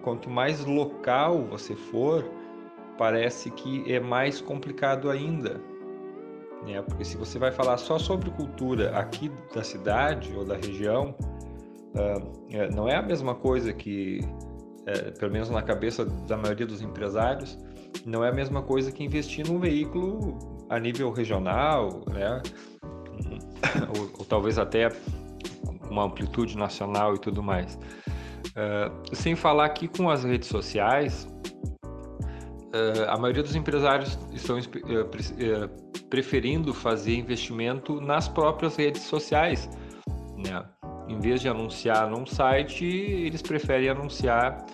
quanto 0.03 0.29
mais 0.29 0.65
local 0.65 1.45
você 1.45 1.75
for, 1.75 2.25
parece 2.99 3.51
que 3.51 3.91
é 3.93 4.01
mais 4.01 4.41
complicado 4.41 5.11
ainda. 5.11 5.61
Né? 6.67 6.83
Porque 6.83 7.05
se 7.05 7.17
você 7.17 7.39
vai 7.39 7.53
falar 7.53 7.79
só 7.79 7.99
sobre 7.99 8.31
cultura 8.31 8.97
aqui 8.99 9.31
da 9.55 9.63
cidade 9.63 10.35
ou 10.37 10.45
da 10.45 10.57
região, 10.57 11.15
uh, 11.95 12.75
não 12.75 12.89
é 12.89 12.97
a 12.97 13.03
mesma 13.03 13.35
coisa 13.35 13.73
que, 13.73 14.21
é, 14.87 15.11
pelo 15.13 15.33
menos 15.33 15.51
na 15.51 15.63
cabeça 15.63 16.05
da 16.05 16.37
maioria 16.37 16.67
dos 16.67 16.83
empresários, 16.83 17.59
não 18.05 18.25
é 18.25 18.29
a 18.29 18.33
mesma 18.33 18.63
coisa 18.63 18.93
que 18.93 19.05
investir 19.05 19.47
num 19.47 19.59
veículo 19.59 20.60
a 20.71 20.79
nível 20.79 21.11
regional, 21.11 22.05
né? 22.09 22.41
ou, 23.97 24.11
ou 24.19 24.25
talvez 24.25 24.59
até 24.59 24.89
uma 25.91 26.05
amplitude 26.05 26.57
nacional 26.57 27.17
e 27.17 27.19
tudo 27.19 27.43
mais. 27.43 27.75
Uh, 28.51 29.15
sem 29.15 29.35
falar 29.35 29.69
que 29.71 29.89
com 29.89 30.09
as 30.09 30.25
redes 30.25 30.49
sociais, 30.49 31.29
uh, 31.85 33.09
a 33.09 33.19
maioria 33.19 33.43
dos 33.43 33.57
empresários 33.57 34.19
estão 34.33 34.59
uh, 34.59 36.09
preferindo 36.09 36.73
fazer 36.73 37.17
investimento 37.17 38.01
nas 38.01 38.29
próprias 38.29 38.77
redes 38.77 39.03
sociais. 39.03 39.69
Né? 40.37 40.65
Em 41.09 41.19
vez 41.19 41.41
de 41.41 41.49
anunciar 41.49 42.09
num 42.09 42.25
site, 42.25 42.85
eles 42.85 43.43
preferem 43.43 43.89
anunciar, 43.89 44.65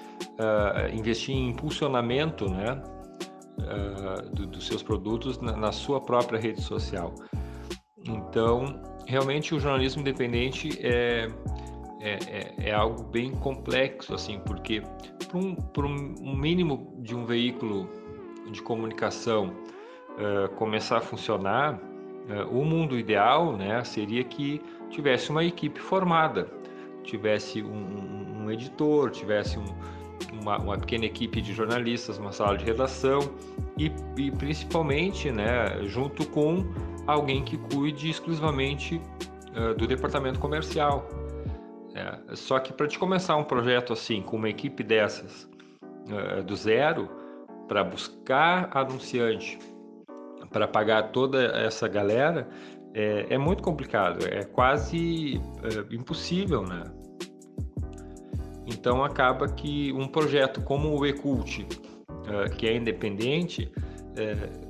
investir 0.93 1.35
em 1.35 1.49
impulsionamento 1.49 2.45
né? 2.51 2.83
Do, 4.33 4.47
dos 4.47 4.67
seus 4.67 4.83
produtos 4.83 5.39
na, 5.41 5.57
na 5.57 5.73
sua 5.73 6.01
própria 6.01 6.39
rede 6.39 6.61
social. 6.61 7.15
Então, 8.07 8.81
realmente 9.07 9.55
o 9.55 9.61
jornalismo 9.61 10.03
independente 10.03 10.79
é, 10.85 11.29
é, 12.01 12.19
é, 12.29 12.69
é 12.69 12.73
algo 12.73 13.05
bem 13.05 13.33
complexo, 13.33 14.15
assim, 14.15 14.41
porque 14.41 14.83
para 15.73 15.87
um, 15.87 16.15
um, 16.21 16.37
mínimo 16.37 16.95
de 16.99 17.15
um 17.15 17.25
veículo 17.25 17.89
de 18.51 18.63
comunicação 18.63 19.55
uh, 20.13 20.49
começar 20.57 20.99
a 20.99 21.01
funcionar, 21.01 21.75
uh, 21.75 22.49
o 22.51 22.65
mundo 22.65 22.99
ideal 22.99 23.57
né, 23.57 23.83
seria 23.85 24.23
que 24.23 24.61
tivesse 24.91 25.31
uma 25.31 25.45
equipe 25.45 25.81
formada, 25.81 26.49
tivesse 27.03 27.63
um, 27.63 27.73
um, 27.73 28.45
um 28.45 28.51
editor, 28.51 29.11
tivesse 29.11 29.59
uma, 30.41 30.59
uma, 30.59 30.79
pequena 30.79 31.05
equipe 31.05 31.41
de 31.41 31.53
jornalistas, 31.53 32.19
uma 32.19 32.33
sala 32.33 32.57
de 32.57 32.65
redação 32.65 33.21
e, 33.77 33.93
e 34.17 34.31
principalmente 34.31 35.31
né, 35.31 35.83
junto 35.85 36.27
com 36.27 36.65
alguém 37.07 37.43
que 37.45 37.57
cuide 37.57 38.11
exclusivamente 38.11 39.01
uh, 39.57 39.75
do 39.75 39.87
departamento 39.87 40.39
comercial. 40.39 41.09
É, 41.95 42.35
só 42.35 42.59
que 42.59 42.73
para 42.73 42.87
te 42.87 42.99
começar 42.99 43.37
um 43.37 43.45
projeto 43.45 43.93
assim, 43.93 44.21
com 44.21 44.37
uma 44.37 44.49
equipe 44.49 44.83
dessas, 44.83 45.49
uh, 45.83 46.43
do 46.43 46.55
zero, 46.55 47.09
para 47.67 47.83
buscar 47.83 48.71
anunciante, 48.77 49.59
para 50.51 50.69
pagar 50.69 51.11
toda 51.11 51.43
essa 51.59 51.89
galera, 51.89 52.49
é, 52.95 53.27
é 53.31 53.39
muito 53.39 53.63
complicado, 53.63 54.27
é 54.27 54.43
quase 54.43 55.41
é, 55.63 55.95
impossível, 55.95 56.63
né? 56.63 56.85
Então 58.67 59.05
acaba 59.05 59.49
que 59.49 59.93
um 59.93 60.09
projeto 60.09 60.61
como 60.63 60.99
o 60.99 61.07
Ecult, 61.07 61.61
uh, 61.63 62.57
que 62.57 62.67
é 62.67 62.77
independente, 62.77 63.71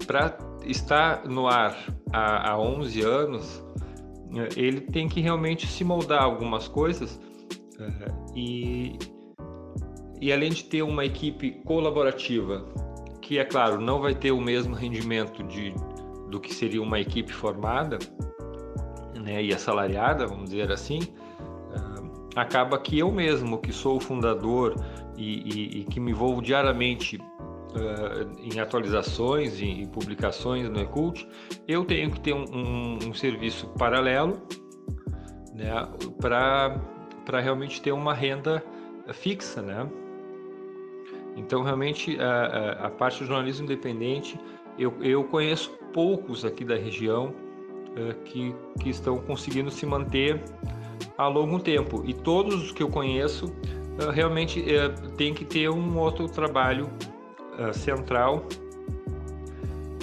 para 0.07 0.37
estar 0.65 1.25
no 1.25 1.47
ar 1.47 1.77
há, 2.13 2.51
há 2.51 2.59
11 2.59 3.01
anos, 3.03 3.65
é, 4.35 4.61
ele 4.61 4.81
tem 4.81 5.09
que 5.09 5.21
realmente 5.21 5.69
se 5.69 5.85
moldar 5.85 6.21
algumas 6.21 6.67
coisas 6.67 7.21
e, 8.35 8.99
e 10.21 10.33
além 10.33 10.51
de 10.51 10.65
ter 10.65 10.83
uma 10.83 11.05
equipe 11.05 11.53
colaborativa, 11.65 12.67
que 13.21 13.39
é 13.39 13.45
claro, 13.45 13.81
não 13.81 14.01
vai 14.01 14.15
ter 14.15 14.33
o 14.33 14.41
mesmo 14.41 14.75
rendimento 14.75 15.43
de, 15.45 15.75
do 16.31 16.41
que 16.41 16.55
seria 16.55 16.83
uma 16.83 17.01
equipe 17.01 17.33
formada 17.33 17.99
né, 19.21 19.43
e 19.43 19.55
assalariada, 19.55 20.27
vamos 20.27 20.51
dizer 20.51 20.71
assim, 20.71 21.01
acaba 22.37 22.79
que 22.79 22.99
eu 22.99 23.11
mesmo, 23.11 23.59
que 23.59 23.73
sou 23.73 23.97
o 23.97 24.01
fundador 24.01 24.77
e, 25.17 25.41
e, 25.41 25.81
e 25.81 25.85
que 25.85 25.99
me 25.99 26.11
envolvo 26.11 26.43
diariamente 26.43 27.17
uh, 27.17 28.39
em 28.39 28.61
atualizações 28.61 29.59
e 29.61 29.89
publicações 29.91 30.69
no 30.69 30.79
Ecult, 30.79 31.27
eu 31.67 31.83
tenho 31.87 32.11
que 32.11 32.21
ter 32.21 32.35
um, 32.35 32.45
um, 32.53 32.99
um 33.09 33.15
serviço 33.15 33.67
paralelo 33.79 34.35
né, 35.55 35.71
para 36.21 37.41
realmente 37.41 37.81
ter 37.81 37.93
uma 37.93 38.13
renda 38.13 38.63
fixa. 39.15 39.63
Né? 39.63 39.89
Então, 41.37 41.63
realmente, 41.63 42.21
a, 42.21 42.27
a, 42.27 42.87
a 42.87 42.91
parte 42.91 43.21
do 43.21 43.27
jornalismo 43.27 43.65
independente, 43.65 44.39
eu, 44.79 44.95
eu 45.01 45.25
conheço 45.25 45.71
poucos 45.95 46.45
aqui 46.45 46.67
da 46.67 46.77
região 46.77 47.29
uh, 47.29 48.15
que, 48.25 48.55
que 48.79 48.91
estão 48.91 49.17
conseguindo 49.17 49.71
se 49.71 49.87
manter 49.87 50.43
a 51.17 51.29
longo 51.29 51.59
tempo. 51.59 52.03
E 52.07 52.13
todos 52.13 52.55
os 52.55 52.73
que 52.73 52.83
eu 52.83 52.89
conheço 52.89 53.47
uh, 53.47 54.11
realmente 54.11 54.61
uh, 54.61 55.11
tem 55.13 55.33
que 55.33 55.45
ter 55.45 55.69
um 55.71 55.99
outro 55.99 56.29
trabalho 56.29 56.91
uh, 57.59 57.73
central 57.73 58.47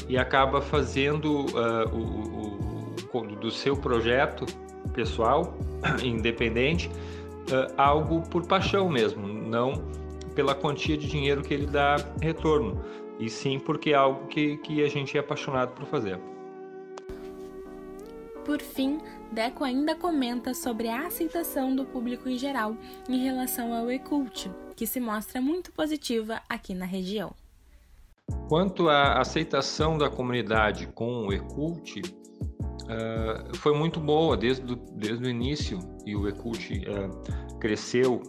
e 0.07 0.17
acaba 0.17 0.61
fazendo 0.61 1.45
uh, 1.45 1.95
o, 3.13 3.35
do 3.39 3.51
seu 3.51 3.75
projeto 3.75 4.45
pessoal, 4.93 5.55
independente, 6.03 6.89
algo 7.77 8.21
por 8.29 8.47
paixão 8.47 8.89
mesmo, 8.89 9.27
não 9.27 9.83
pela 10.33 10.55
quantia 10.55 10.97
de 10.97 11.07
dinheiro 11.07 11.43
que 11.43 11.53
ele 11.53 11.67
dá 11.67 11.97
retorno, 12.21 12.83
e 13.19 13.29
sim 13.29 13.59
porque 13.59 13.91
é 13.91 13.95
algo 13.95 14.27
que, 14.27 14.57
que 14.57 14.83
a 14.83 14.89
gente 14.89 15.15
é 15.15 15.19
apaixonado 15.19 15.73
por 15.73 15.85
fazer. 15.85 16.19
Por 18.43 18.59
fim, 18.59 18.99
Deco 19.33 19.63
ainda 19.63 19.95
comenta 19.95 20.53
sobre 20.53 20.87
a 20.87 21.07
aceitação 21.07 21.75
do 21.75 21.85
público 21.85 22.29
em 22.29 22.37
geral 22.37 22.77
em 23.09 23.23
relação 23.23 23.73
ao 23.73 23.91
Ecult, 23.91 24.47
que 24.75 24.85
se 24.85 24.99
mostra 24.99 25.41
muito 25.41 25.71
positiva 25.71 26.39
aqui 26.47 26.75
na 26.75 26.85
região. 26.85 27.33
Quanto 28.47 28.89
à 28.89 29.19
aceitação 29.19 29.97
da 29.97 30.07
comunidade 30.07 30.85
com 30.93 31.25
o 31.25 31.33
Ecult, 31.33 31.99
uh, 31.99 33.57
foi 33.57 33.75
muito 33.75 33.99
boa 33.99 34.37
desde, 34.37 34.63
do, 34.63 34.75
desde 34.75 35.25
o 35.25 35.29
início 35.29 35.79
e 36.05 36.15
o 36.15 36.27
Ecult 36.27 36.69
uh, 36.69 37.57
cresceu, 37.57 38.21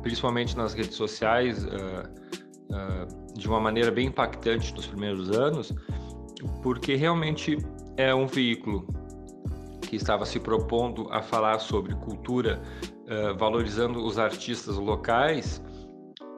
principalmente 0.00 0.56
nas 0.56 0.74
redes 0.74 0.94
sociais, 0.94 1.64
uh, 1.64 3.34
de 3.34 3.48
uma 3.48 3.58
maneira 3.58 3.90
bem 3.90 4.06
impactante 4.06 4.72
nos 4.74 4.86
primeiros 4.86 5.28
anos, 5.32 5.74
porque 6.62 6.94
realmente 6.94 7.58
é 7.96 8.14
um 8.14 8.26
veículo 8.26 9.01
que 9.92 9.96
estava 9.96 10.24
se 10.24 10.40
propondo 10.40 11.06
a 11.10 11.20
falar 11.20 11.58
sobre 11.58 11.94
cultura, 11.96 12.62
valorizando 13.36 14.02
os 14.02 14.18
artistas 14.18 14.78
locais 14.78 15.62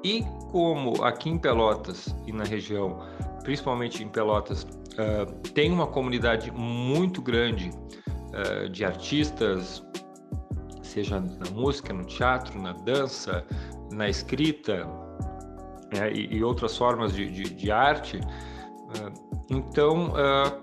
e 0.05 0.23
como 0.53 1.03
aqui 1.03 1.31
em 1.31 1.39
Pelotas 1.39 2.15
e 2.27 2.33
na 2.33 2.45
região, 2.45 2.99
principalmente 3.43 4.05
em 4.05 4.09
Pelotas, 4.09 4.65
uh, 4.65 5.33
tem 5.55 5.73
uma 5.73 5.87
comunidade 5.87 6.51
muito 6.53 7.23
grande 7.23 7.71
uh, 7.71 8.69
de 8.69 8.85
artistas, 8.85 9.83
seja 10.83 11.19
na 11.19 11.51
música, 11.53 11.95
no 11.95 12.05
teatro, 12.05 12.61
na 12.61 12.73
dança, 12.73 13.47
na 13.93 14.07
escrita 14.07 14.87
né, 15.91 16.13
e, 16.13 16.37
e, 16.37 16.45
outras 16.45 16.77
formas 16.77 17.15
de, 17.15 17.31
de, 17.31 17.55
de 17.55 17.71
arte. 17.71 18.21
Uh, 19.51 19.55
então, 19.55 20.13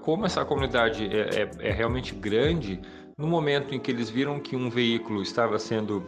como 0.02 0.26
essa 0.26 0.44
comunidade 0.44 1.06
é, 1.06 1.44
é, 1.44 1.70
é 1.70 1.72
realmente 1.72 2.16
grande, 2.16 2.82
no 3.18 3.28
momento 3.28 3.76
em 3.76 3.80
que 3.80 3.92
eles 3.92 4.10
viram 4.10 4.40
que 4.40 4.56
um 4.56 4.70
veículo 4.70 5.22
estava 5.22 5.60
sendo 5.60 6.04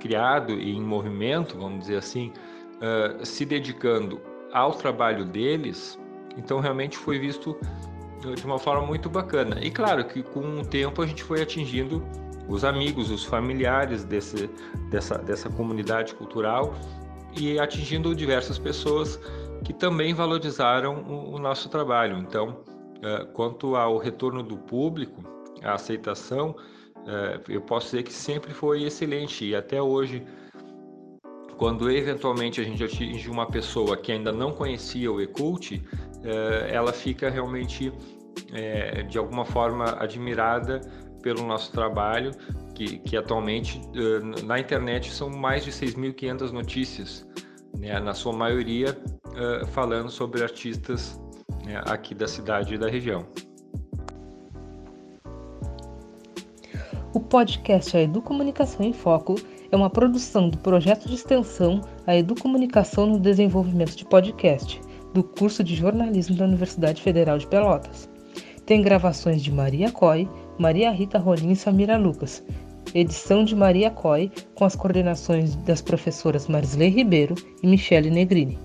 criado 0.00 0.52
e 0.52 0.76
em 0.76 0.82
movimento, 0.82 1.56
vamos 1.56 1.80
dizer 1.80 1.96
assim, 1.96 2.32
uh, 2.76 3.24
se 3.24 3.44
dedicando 3.44 4.20
ao 4.52 4.72
trabalho 4.72 5.24
deles, 5.24 5.98
então 6.36 6.60
realmente 6.60 6.96
foi 6.96 7.18
visto 7.18 7.56
de 8.34 8.44
uma 8.44 8.58
forma 8.58 8.86
muito 8.86 9.08
bacana. 9.08 9.58
E 9.60 9.70
claro 9.70 10.04
que 10.04 10.22
com 10.22 10.60
o 10.60 10.64
tempo 10.64 11.02
a 11.02 11.06
gente 11.06 11.22
foi 11.22 11.42
atingindo 11.42 12.02
os 12.48 12.64
amigos, 12.64 13.10
os 13.10 13.24
familiares 13.24 14.04
desse, 14.04 14.48
dessa, 14.90 15.18
dessa 15.18 15.50
comunidade 15.50 16.14
cultural 16.14 16.74
e 17.38 17.58
atingindo 17.58 18.14
diversas 18.14 18.58
pessoas 18.58 19.20
que 19.66 19.72
também 19.72 20.14
valorizaram 20.14 21.02
o, 21.02 21.34
o 21.34 21.38
nosso 21.40 21.68
trabalho. 21.68 22.18
Então, 22.18 22.62
uh, 22.98 23.26
quanto 23.32 23.74
ao 23.74 23.98
retorno 23.98 24.40
do 24.40 24.56
público, 24.56 25.20
a 25.60 25.74
aceitação, 25.74 26.54
é, 27.08 27.40
eu 27.48 27.60
posso 27.60 27.86
dizer 27.86 28.02
que 28.02 28.12
sempre 28.12 28.52
foi 28.52 28.84
excelente 28.84 29.44
e 29.44 29.56
até 29.56 29.80
hoje, 29.80 30.22
quando 31.56 31.90
eventualmente 31.90 32.60
a 32.60 32.64
gente 32.64 32.84
atinge 32.84 33.28
uma 33.30 33.46
pessoa 33.46 33.96
que 33.96 34.12
ainda 34.12 34.32
não 34.32 34.52
conhecia 34.52 35.10
o 35.10 35.20
Ecult, 35.20 35.82
é, 36.22 36.70
ela 36.72 36.92
fica 36.92 37.28
realmente 37.28 37.92
de 39.08 39.18
alguma 39.18 39.44
forma 39.44 39.96
admirada 39.98 40.80
pelo 41.22 41.42
nosso 41.44 41.72
trabalho, 41.72 42.30
que, 42.74 42.98
que 42.98 43.16
atualmente 43.16 43.80
na 44.44 44.60
internet 44.60 45.10
são 45.10 45.30
mais 45.30 45.64
de 45.64 45.72
6.500 45.72 46.52
notícias, 46.52 47.26
né, 47.78 47.98
na 47.98 48.14
sua 48.14 48.32
maioria 48.32 48.96
falando 49.72 50.10
sobre 50.10 50.42
artistas 50.42 51.20
né, 51.64 51.80
aqui 51.84 52.14
da 52.14 52.26
cidade 52.26 52.74
e 52.74 52.78
da 52.78 52.88
região. 52.88 53.26
O 57.12 57.20
podcast 57.20 57.96
A 57.96 58.02
Educomunicação 58.02 58.84
em 58.84 58.92
Foco 58.92 59.36
é 59.70 59.76
uma 59.76 59.88
produção 59.88 60.48
do 60.48 60.58
projeto 60.58 61.08
de 61.08 61.14
extensão 61.14 61.80
A 62.06 62.14
Educomunicação 62.14 63.06
no 63.06 63.18
Desenvolvimento 63.18 63.96
de 63.96 64.04
Podcast, 64.04 64.80
do 65.14 65.24
curso 65.24 65.64
de 65.64 65.74
jornalismo 65.74 66.36
da 66.36 66.44
Universidade 66.44 67.00
Federal 67.00 67.38
de 67.38 67.46
Pelotas. 67.46 68.08
Tem 68.66 68.82
gravações 68.82 69.42
de 69.42 69.50
Maria 69.50 69.90
Coy, 69.90 70.28
Maria 70.58 70.90
Rita 70.90 71.18
Rolim 71.18 71.52
e 71.52 71.56
Samira 71.56 71.96
Lucas. 71.96 72.44
Edição 72.94 73.44
de 73.44 73.56
Maria 73.56 73.90
Coy, 73.90 74.30
com 74.54 74.64
as 74.64 74.76
coordenações 74.76 75.56
das 75.56 75.80
professoras 75.80 76.48
Marisley 76.48 76.90
Ribeiro 76.90 77.34
e 77.62 77.66
Michele 77.66 78.10
Negrini. 78.10 78.58